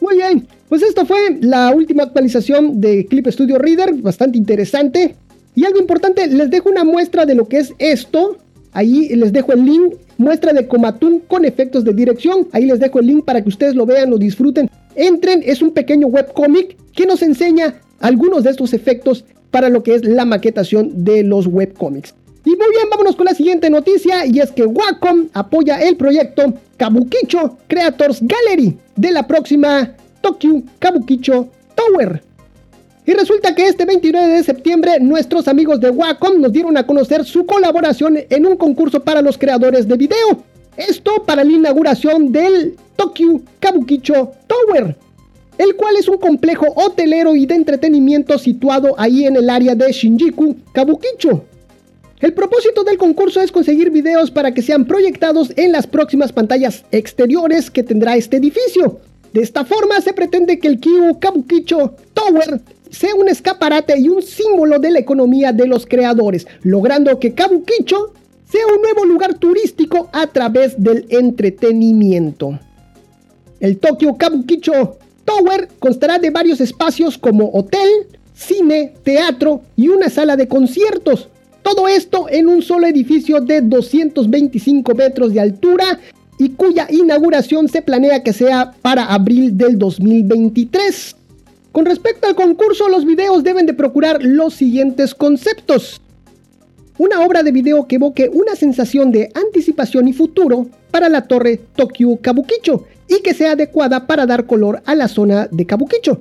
[0.00, 5.14] Muy bien, pues esto fue la última actualización de Clip Studio Reader, bastante interesante.
[5.54, 8.36] Y algo importante, les dejo una muestra de lo que es esto.
[8.72, 12.48] Ahí les dejo el link, muestra de Comatun con efectos de dirección.
[12.52, 14.70] Ahí les dejo el link para que ustedes lo vean, lo disfruten.
[14.94, 19.94] Entren, es un pequeño webcomic que nos enseña algunos de estos efectos para lo que
[19.94, 22.14] es la maquetación de los webcomics.
[22.44, 26.54] Y muy bien, vámonos con la siguiente noticia y es que Wacom apoya el proyecto
[26.76, 29.94] Kabukicho Creators Gallery de la próxima
[30.28, 32.22] Tokyo Kabukicho Tower.
[33.06, 37.24] Y resulta que este 29 de septiembre nuestros amigos de Wacom nos dieron a conocer
[37.24, 40.44] su colaboración en un concurso para los creadores de video.
[40.76, 44.94] Esto para la inauguración del Tokyo Kabukicho Tower,
[45.56, 49.90] el cual es un complejo hotelero y de entretenimiento situado ahí en el área de
[49.90, 51.42] Shinjuku, Kabukicho.
[52.20, 56.84] El propósito del concurso es conseguir videos para que sean proyectados en las próximas pantallas
[56.90, 59.00] exteriores que tendrá este edificio.
[59.32, 62.60] De esta forma se pretende que el Kyu Kabukicho Tower
[62.90, 68.12] sea un escaparate y un símbolo de la economía de los creadores, logrando que Kabukicho
[68.50, 72.58] sea un nuevo lugar turístico a través del entretenimiento.
[73.60, 80.36] El Tokyo Kabukicho Tower constará de varios espacios como hotel, cine, teatro y una sala
[80.36, 81.28] de conciertos.
[81.62, 86.00] Todo esto en un solo edificio de 225 metros de altura
[86.38, 91.16] y cuya inauguración se planea que sea para abril del 2023.
[91.72, 96.00] Con respecto al concurso, los videos deben de procurar los siguientes conceptos.
[96.96, 101.60] Una obra de video que evoque una sensación de anticipación y futuro para la torre
[101.76, 106.20] Tokyo Kabukicho y que sea adecuada para dar color a la zona de Kabukicho.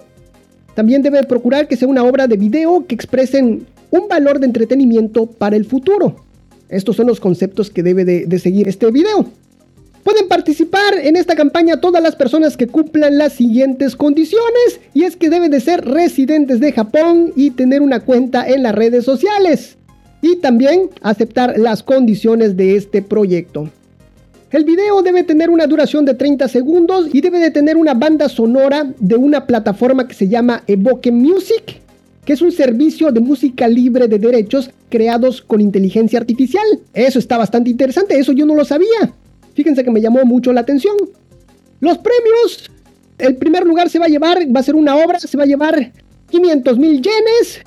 [0.75, 5.25] También debe procurar que sea una obra de video que expresen un valor de entretenimiento
[5.25, 6.23] para el futuro.
[6.69, 9.25] Estos son los conceptos que debe de, seguir este video.
[10.07, 15.17] Pueden participar en esta campaña todas las personas que cumplan las siguientes condiciones y es
[15.17, 19.75] que deben de ser residentes de Japón y tener una cuenta en las redes sociales
[20.21, 23.69] y también aceptar las condiciones de este proyecto.
[24.49, 28.29] El video debe tener una duración de 30 segundos y debe de tener una banda
[28.29, 31.81] sonora de una plataforma que se llama Evoke Music,
[32.23, 36.63] que es un servicio de música libre de derechos creados con inteligencia artificial.
[36.93, 39.13] Eso está bastante interesante, eso yo no lo sabía.
[39.57, 40.95] Fíjense que me llamó mucho la atención.
[41.79, 42.69] Los premios,
[43.17, 45.47] el primer lugar se va a llevar, va a ser una obra, se va a
[45.47, 45.93] llevar
[46.29, 47.63] 500 mil yenes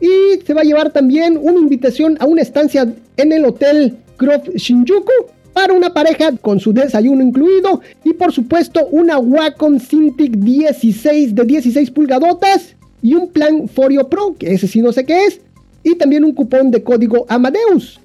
[0.00, 4.50] y se va a llevar también una invitación a una estancia en el hotel Grove
[4.54, 5.12] Shinjuku
[5.52, 11.44] para una pareja con su desayuno incluido y por supuesto una Wacom Cintiq 16 de
[11.44, 15.38] 16 pulgadotas y un plan Forio Pro, que ese sí no sé qué es,
[15.82, 18.00] y también un cupón de código Amadeus.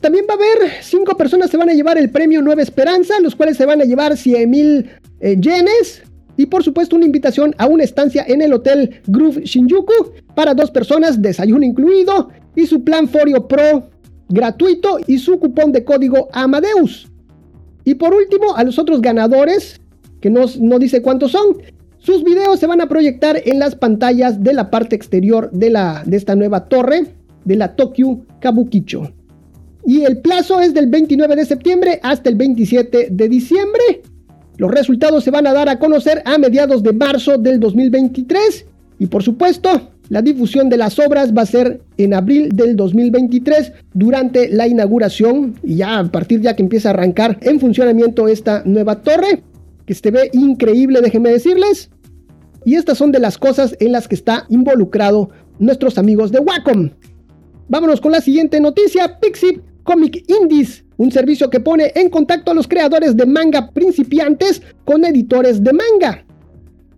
[0.00, 3.34] También va a haber 5 personas se van a llevar el premio Nueva Esperanza, los
[3.34, 6.02] cuales se van a llevar 100 mil eh, yenes.
[6.36, 10.70] Y por supuesto una invitación a una estancia en el hotel Groove Shinjuku para dos
[10.70, 13.88] personas, desayuno incluido, y su plan Forio Pro
[14.28, 17.08] gratuito y su cupón de código Amadeus.
[17.84, 19.80] Y por último, a los otros ganadores,
[20.20, 21.58] que no, no dice cuántos son,
[21.98, 26.02] sus videos se van a proyectar en las pantallas de la parte exterior de, la,
[26.04, 27.06] de esta nueva torre
[27.44, 29.12] de la Tokyo Kabukicho.
[29.86, 34.02] Y el plazo es del 29 de septiembre hasta el 27 de diciembre.
[34.56, 38.66] Los resultados se van a dar a conocer a mediados de marzo del 2023.
[38.98, 43.72] Y por supuesto, la difusión de las obras va a ser en abril del 2023
[43.94, 48.62] durante la inauguración y ya a partir ya que empieza a arrancar en funcionamiento esta
[48.64, 49.44] nueva torre
[49.86, 51.90] que se ve increíble, déjenme decirles.
[52.64, 56.90] Y estas son de las cosas en las que está involucrado nuestros amigos de Wacom.
[57.68, 62.54] Vámonos con la siguiente noticia, Pixip Comic Indies, un servicio que pone en contacto a
[62.54, 66.26] los creadores de manga principiantes con editores de manga.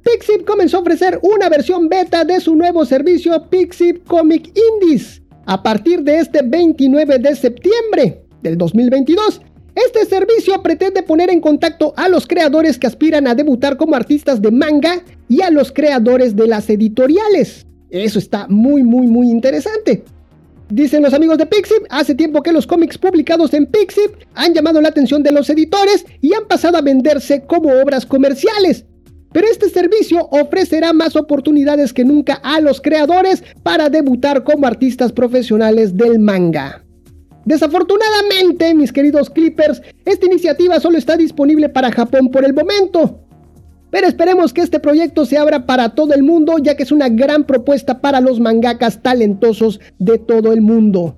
[0.02, 5.62] Pixip comenzó a ofrecer una versión beta de su nuevo servicio Pixip Comic Indies a
[5.62, 9.42] partir de este 29 de septiembre del 2022.
[9.74, 14.40] Este servicio pretende poner en contacto a los creadores que aspiran a debutar como artistas
[14.40, 17.66] de manga y a los creadores de las editoriales.
[17.90, 20.04] Eso está muy muy muy interesante.
[20.70, 24.82] Dicen los amigos de Pixip, hace tiempo que los cómics publicados en Pixip han llamado
[24.82, 28.84] la atención de los editores y han pasado a venderse como obras comerciales.
[29.32, 35.12] Pero este servicio ofrecerá más oportunidades que nunca a los creadores para debutar como artistas
[35.12, 36.84] profesionales del manga.
[37.46, 43.27] Desafortunadamente, mis queridos Clippers, esta iniciativa solo está disponible para Japón por el momento.
[43.90, 47.08] Pero esperemos que este proyecto se abra para todo el mundo, ya que es una
[47.08, 51.16] gran propuesta para los mangakas talentosos de todo el mundo.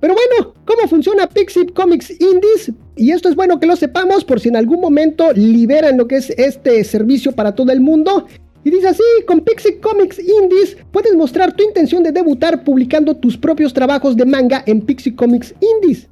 [0.00, 2.72] Pero bueno, ¿cómo funciona Pixip Comics Indies?
[2.96, 6.16] Y esto es bueno que lo sepamos por si en algún momento liberan lo que
[6.16, 8.26] es este servicio para todo el mundo.
[8.64, 13.38] Y dice así, con Pixip Comics Indies puedes mostrar tu intención de debutar publicando tus
[13.38, 16.08] propios trabajos de manga en Pixip Comics Indies.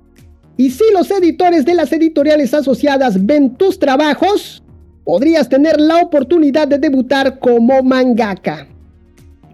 [0.57, 4.63] Y si los editores de las editoriales asociadas ven tus trabajos,
[5.05, 8.69] podrías tener la oportunidad de debutar como mangaka.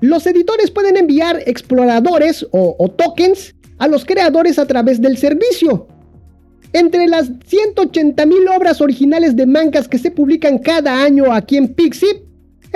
[0.01, 5.87] Los editores pueden enviar exploradores o, tokens a los creadores a través del servicio.
[6.73, 12.27] Entre las 180.000 obras originales de mangas que se publican cada año aquí en Pixip,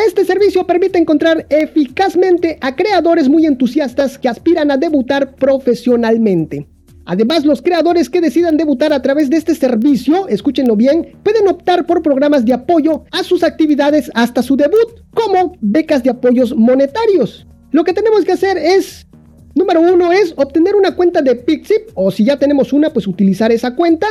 [0.06, 6.69] este servicio permite encontrar eficazmente a creadores muy entusiastas que aspiran a debutar profesionalmente.
[7.10, 11.84] Además, los creadores que decidan debutar a través de este servicio, escúchenlo bien, pueden optar
[11.84, 17.48] por programas de apoyo a sus actividades hasta su debut, como becas de apoyos monetarios.
[17.72, 19.08] Lo que tenemos que hacer es
[19.56, 23.50] Número uno es obtener una cuenta de Pixip, o si ya tenemos una, pues utilizar
[23.50, 24.06] esa cuenta.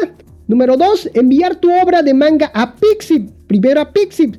[0.50, 4.36] Número dos, enviar tu obra de manga a Pixip, primero a Pixip.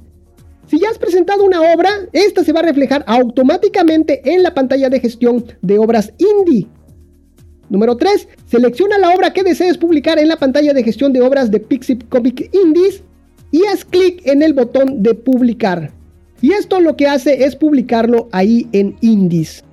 [0.66, 4.90] Si ya has presentado una obra, esta se va a reflejar automáticamente en la pantalla
[4.90, 6.68] de gestión de obras indie.
[7.70, 8.28] Número 3.
[8.46, 12.09] Selecciona la obra que desees publicar en la pantalla de gestión de obras de Pixip
[12.09, 13.02] Comic Indies
[13.52, 15.92] y haz clic en el botón de publicar.
[16.42, 19.64] Y esto lo que hace es publicarlo ahí en Indies.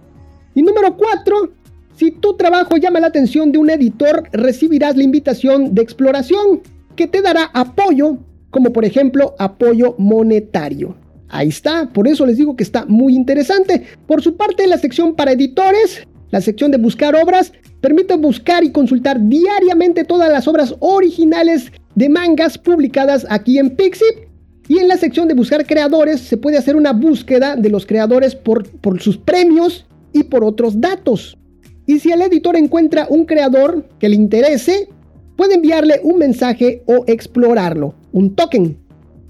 [0.54, 1.52] Y número 4,
[1.96, 6.62] si tu trabajo llama la atención de un editor, recibirás la invitación de exploración
[6.96, 8.18] que te dará apoyo,
[8.52, 10.96] como por ejemplo apoyo monetario.
[11.30, 13.84] Ahí está, por eso les digo que está muy interesante.
[14.06, 18.72] Por su parte, la sección para editores, la sección de buscar obras, permite buscar y
[18.72, 24.28] consultar diariamente todas las obras originales de mangas publicadas aquí en Pixip.
[24.70, 28.36] Y en la sección de buscar creadores se puede hacer una búsqueda de los creadores
[28.36, 31.38] por, por sus premios y por otros datos.
[31.86, 34.90] y si el editor encuentra un creador que le interese,
[35.38, 38.78] puede enviarle un mensaje o explorarlo, un token.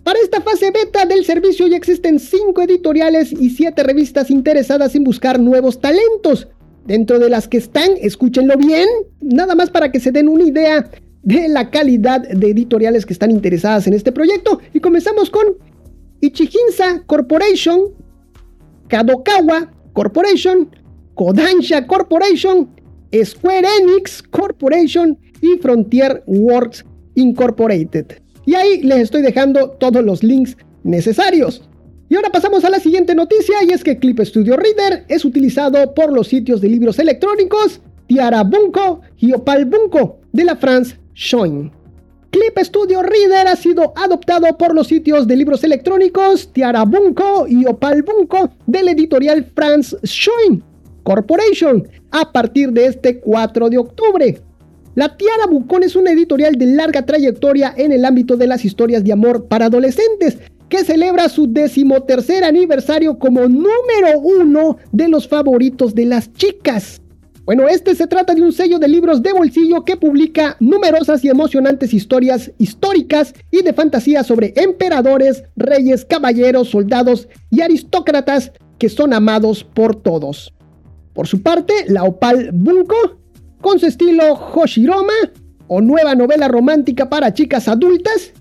[0.03, 5.03] Para esta fase beta del servicio ya existen 5 editoriales y 7 revistas interesadas en
[5.03, 6.47] buscar nuevos talentos.
[6.87, 8.87] Dentro de las que están, escúchenlo bien,
[9.19, 10.89] nada más para que se den una idea
[11.21, 14.61] de la calidad de editoriales que están interesadas en este proyecto.
[14.73, 15.45] Y comenzamos con
[16.21, 17.91] Ichihinsa Corporation,
[18.87, 20.69] Kadokawa Corporation,
[21.15, 22.69] Kodansha Corporation,
[23.13, 26.85] Square Enix Corporation y Frontier Works
[27.15, 28.05] Incorporated.
[28.45, 31.67] Y ahí les estoy dejando todos los links necesarios.
[32.09, 35.93] Y ahora pasamos a la siguiente noticia y es que Clip Studio Reader es utilizado
[35.93, 41.69] por los sitios de libros electrónicos Tiara Bunko y Opal Bunko de la France Shoin.
[42.29, 47.65] Clip Studio Reader ha sido adoptado por los sitios de libros electrónicos Tiara Bunko y
[47.65, 50.63] Opal Bunko del editorial France Shoin
[51.03, 54.41] Corporation a partir de este 4 de octubre.
[54.95, 59.03] La Tiara Bucón es una editorial de larga trayectoria en el ámbito de las historias
[59.03, 60.37] de amor para adolescentes,
[60.69, 67.01] que celebra su decimotercer aniversario como número uno de los favoritos de las chicas.
[67.45, 71.29] Bueno, este se trata de un sello de libros de bolsillo que publica numerosas y
[71.29, 79.13] emocionantes historias históricas y de fantasía sobre emperadores, reyes, caballeros, soldados y aristócratas que son
[79.13, 80.53] amados por todos.
[81.13, 83.17] Por su parte, la Opal Bunko,
[83.61, 85.13] con su estilo Hoshiroma,
[85.67, 88.33] o nueva novela romántica para chicas adultas,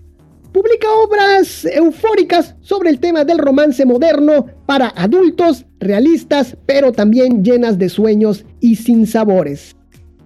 [0.57, 7.79] publica obras eufóricas sobre el tema del romance moderno para adultos, realistas, pero también llenas
[7.79, 9.77] de sueños y sin sabores.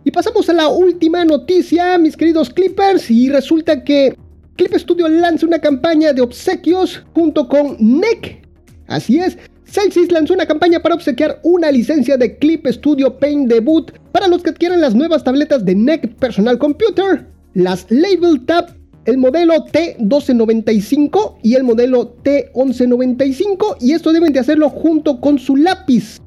[0.04, 4.16] Y pasamos a la última noticia, mis queridos Clippers, y resulta que
[4.54, 8.46] Clip Studio lanza una campaña de obsequios junto con NEC.
[8.86, 13.90] Así es, Celsius lanzó una campaña para obsequiar una licencia de Clip Studio Paint Debut
[14.12, 19.18] para los que adquieran las nuevas tabletas de NEC Personal Computer, las Label Tab, el
[19.18, 26.20] modelo T1295 y el modelo T1195 y esto deben de hacerlo junto con su lápiz.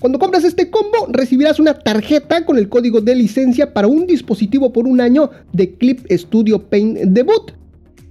[0.00, 4.72] Cuando compras este combo recibirás una tarjeta con el código de licencia para un dispositivo
[4.72, 7.52] por un año de Clip Studio Paint Debut.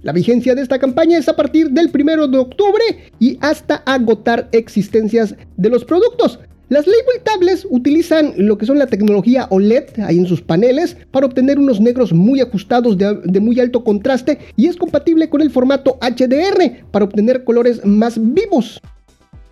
[0.02, 2.82] La vigencia de esta campaña es a partir del 1 de octubre
[3.18, 6.38] y hasta agotar existencias de los productos.
[6.70, 11.26] Las label tablets utilizan lo que son la tecnología OLED ahí en sus paneles para
[11.26, 15.98] obtener unos negros muy ajustados de, muy alto contraste y es compatible con el formato
[16.00, 18.80] HDR para obtener colores más vivos.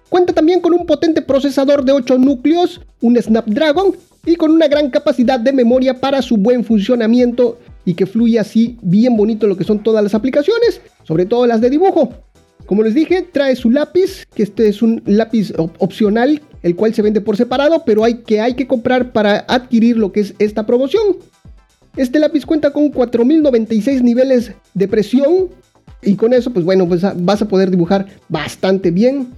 [0.09, 4.89] Cuenta también con un potente procesador de 8 núcleos, un Snapdragon y con una gran
[4.89, 9.65] capacidad de memoria para su buen funcionamiento y que fluya así bien bonito lo que
[9.65, 12.13] son todas las aplicaciones, sobre todo las de dibujo.
[12.67, 17.03] Como les dije, trae su lápiz, que este es un lápiz opcional, el cual se
[17.03, 20.67] vende por separado, pero hay que, hay que comprar para adquirir lo que es esta
[20.67, 21.17] promoción.
[21.97, 25.49] Este lápiz cuenta con 4096 niveles de presión
[26.03, 29.29] y con eso, pues bueno, pues vas a poder dibujar bastante bien.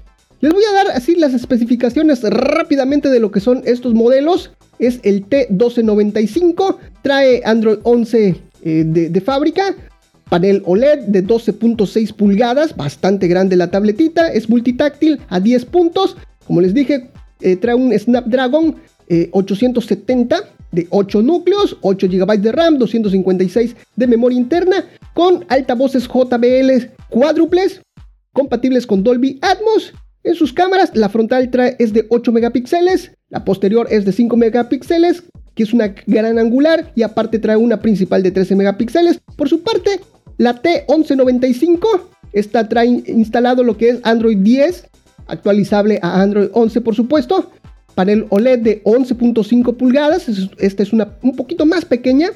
[0.41, 5.01] Les voy a dar así las especificaciones rápidamente de lo que son estos modelos es
[5.03, 9.75] el T1295, trae Android 11 eh, de, fábrica,
[10.29, 16.17] panel OLED de 12.6 pulgadas, bastante grande la tabletita, es multitáctil a 10 puntos,
[16.51, 17.09] como les dije,
[17.43, 18.75] eh, trae un Snapdragon
[19.31, 20.41] 870 eh,
[20.73, 24.85] de 8 núcleos, 8 GB de RAM, 256 de memoria interna,
[25.15, 27.83] con altavoces JBL cuádruples,
[28.33, 29.93] compatibles con Dolby Atmos.
[30.25, 34.37] En sus cámaras, la frontal trae, es de 8 megapíxeles, la posterior es de 5
[34.37, 35.23] megapíxeles,
[35.55, 39.21] que es una gran angular y aparte trae una principal de 13 megapíxeles.
[39.37, 40.01] Por su parte,
[40.37, 41.79] la T1195,
[42.33, 44.90] esta trae instalado lo que es Android 10,
[45.31, 47.51] actualizable a Android 11 por supuesto.
[47.95, 50.27] Panel OLED de 11.5 pulgadas,
[50.59, 52.31] esta es una un poquito más pequeña.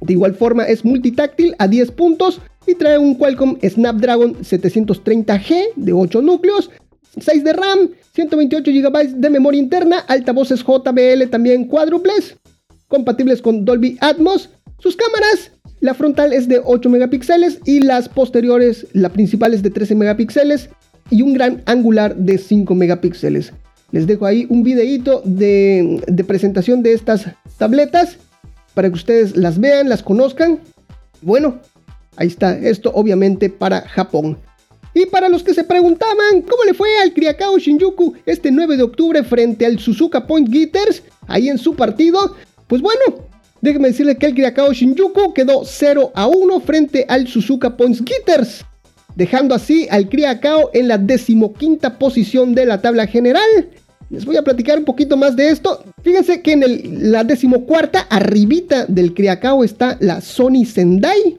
[0.00, 5.92] De igual forma es multitáctil a 10 puntos y trae un Qualcomm Snapdragon 730G de
[5.92, 6.70] 8 núcleos,
[7.18, 12.36] 6 de RAM, 128 GB de memoria interna, altavoces JBL también cuádruples,
[12.88, 14.50] compatibles con Dolby Atmos.
[14.78, 19.70] Sus cámaras, la frontal es de 8 megapíxeles y las posteriores, la principal es de
[19.70, 20.68] 13 megapíxeles
[21.10, 23.52] y un gran angular de 5 megapíxeles.
[23.92, 27.26] Les dejo ahí un videito de, presentación de estas
[27.56, 28.18] tabletas
[28.74, 30.60] para que ustedes las vean, las conozcan.
[31.22, 31.60] Bueno,
[32.16, 34.38] ahí está, esto obviamente para Japón.
[34.92, 38.82] Y para los que se preguntaban cómo le fue al Kriakao Shinjuku este 9 de
[38.82, 42.34] octubre frente al Suzuka Point Gitters, ahí en su partido,
[42.66, 43.28] pues bueno,
[43.60, 48.64] déjenme decirles que el Kriakao Shinjuku quedó 0 a 1 frente al Suzuka Point Gitters,
[49.16, 53.68] dejando así al Kriakao en la decimoquinta posición de la tabla general.
[54.08, 55.82] Les voy a platicar un poquito más de esto.
[56.02, 61.36] Fíjense que en la decimocuarta, arribita del Criacao está la Sony Sendai.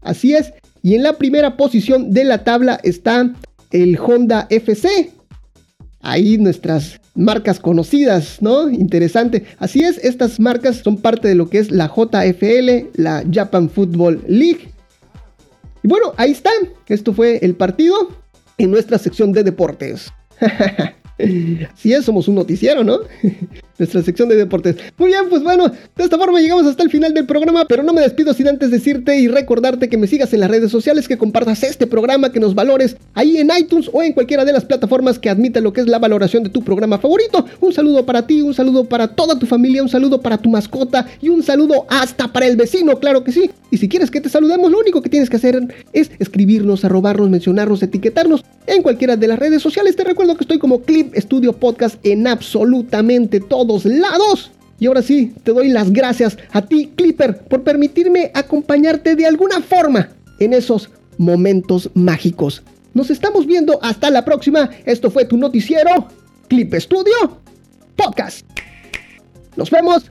[0.00, 0.54] Así es.
[0.82, 3.30] Y en la primera posición de la tabla está
[3.72, 5.10] el Honda FC.
[6.00, 8.70] Ahí nuestras marcas conocidas, ¿no?
[8.70, 9.44] Interesante.
[9.58, 14.24] Así es, estas marcas son parte de lo que es la JFL, la Japan Football
[14.28, 14.68] League.
[15.88, 16.50] Bueno, ahí está.
[16.86, 18.10] Esto fue el partido
[18.58, 20.12] en nuestra sección de deportes.
[21.74, 23.00] Si es, somos un noticiero, ¿no?
[23.78, 24.74] Nuestra sección de deportes.
[24.96, 27.92] Muy bien, pues bueno, de esta forma llegamos hasta el final del programa, pero no
[27.92, 31.16] me despido sin antes decirte y recordarte que me sigas en las redes sociales, que
[31.16, 35.20] compartas este programa, que nos valores ahí en iTunes o en cualquiera de las plataformas
[35.20, 37.46] que admiten lo que es la valoración de tu programa favorito.
[37.60, 41.06] Un saludo para ti, un saludo para toda tu familia, un saludo para tu mascota
[41.22, 43.48] y un saludo hasta para el vecino, claro que sí.
[43.70, 45.60] Y si quieres que te saludemos, lo único que tienes que hacer
[45.92, 49.94] es escribirnos, arrobarnos, mencionarnos, etiquetarnos en cualquiera de las redes sociales.
[49.94, 53.40] Te recuerdo que estoy como Clip Studio Podcast en absolutamente
[53.84, 54.50] lados.
[54.80, 59.60] Y ahora sí, te doy las gracias a ti, Clipper, por permitirme acompañarte de alguna
[59.60, 62.62] forma en esos momentos mágicos.
[62.94, 64.70] Nos estamos viendo hasta la próxima.
[64.84, 66.08] Esto fue tu noticiero,
[66.48, 67.38] Clip Studio
[67.96, 68.46] Podcast.
[69.56, 70.10] Nos vemos.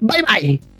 [0.00, 0.75] Bye bye.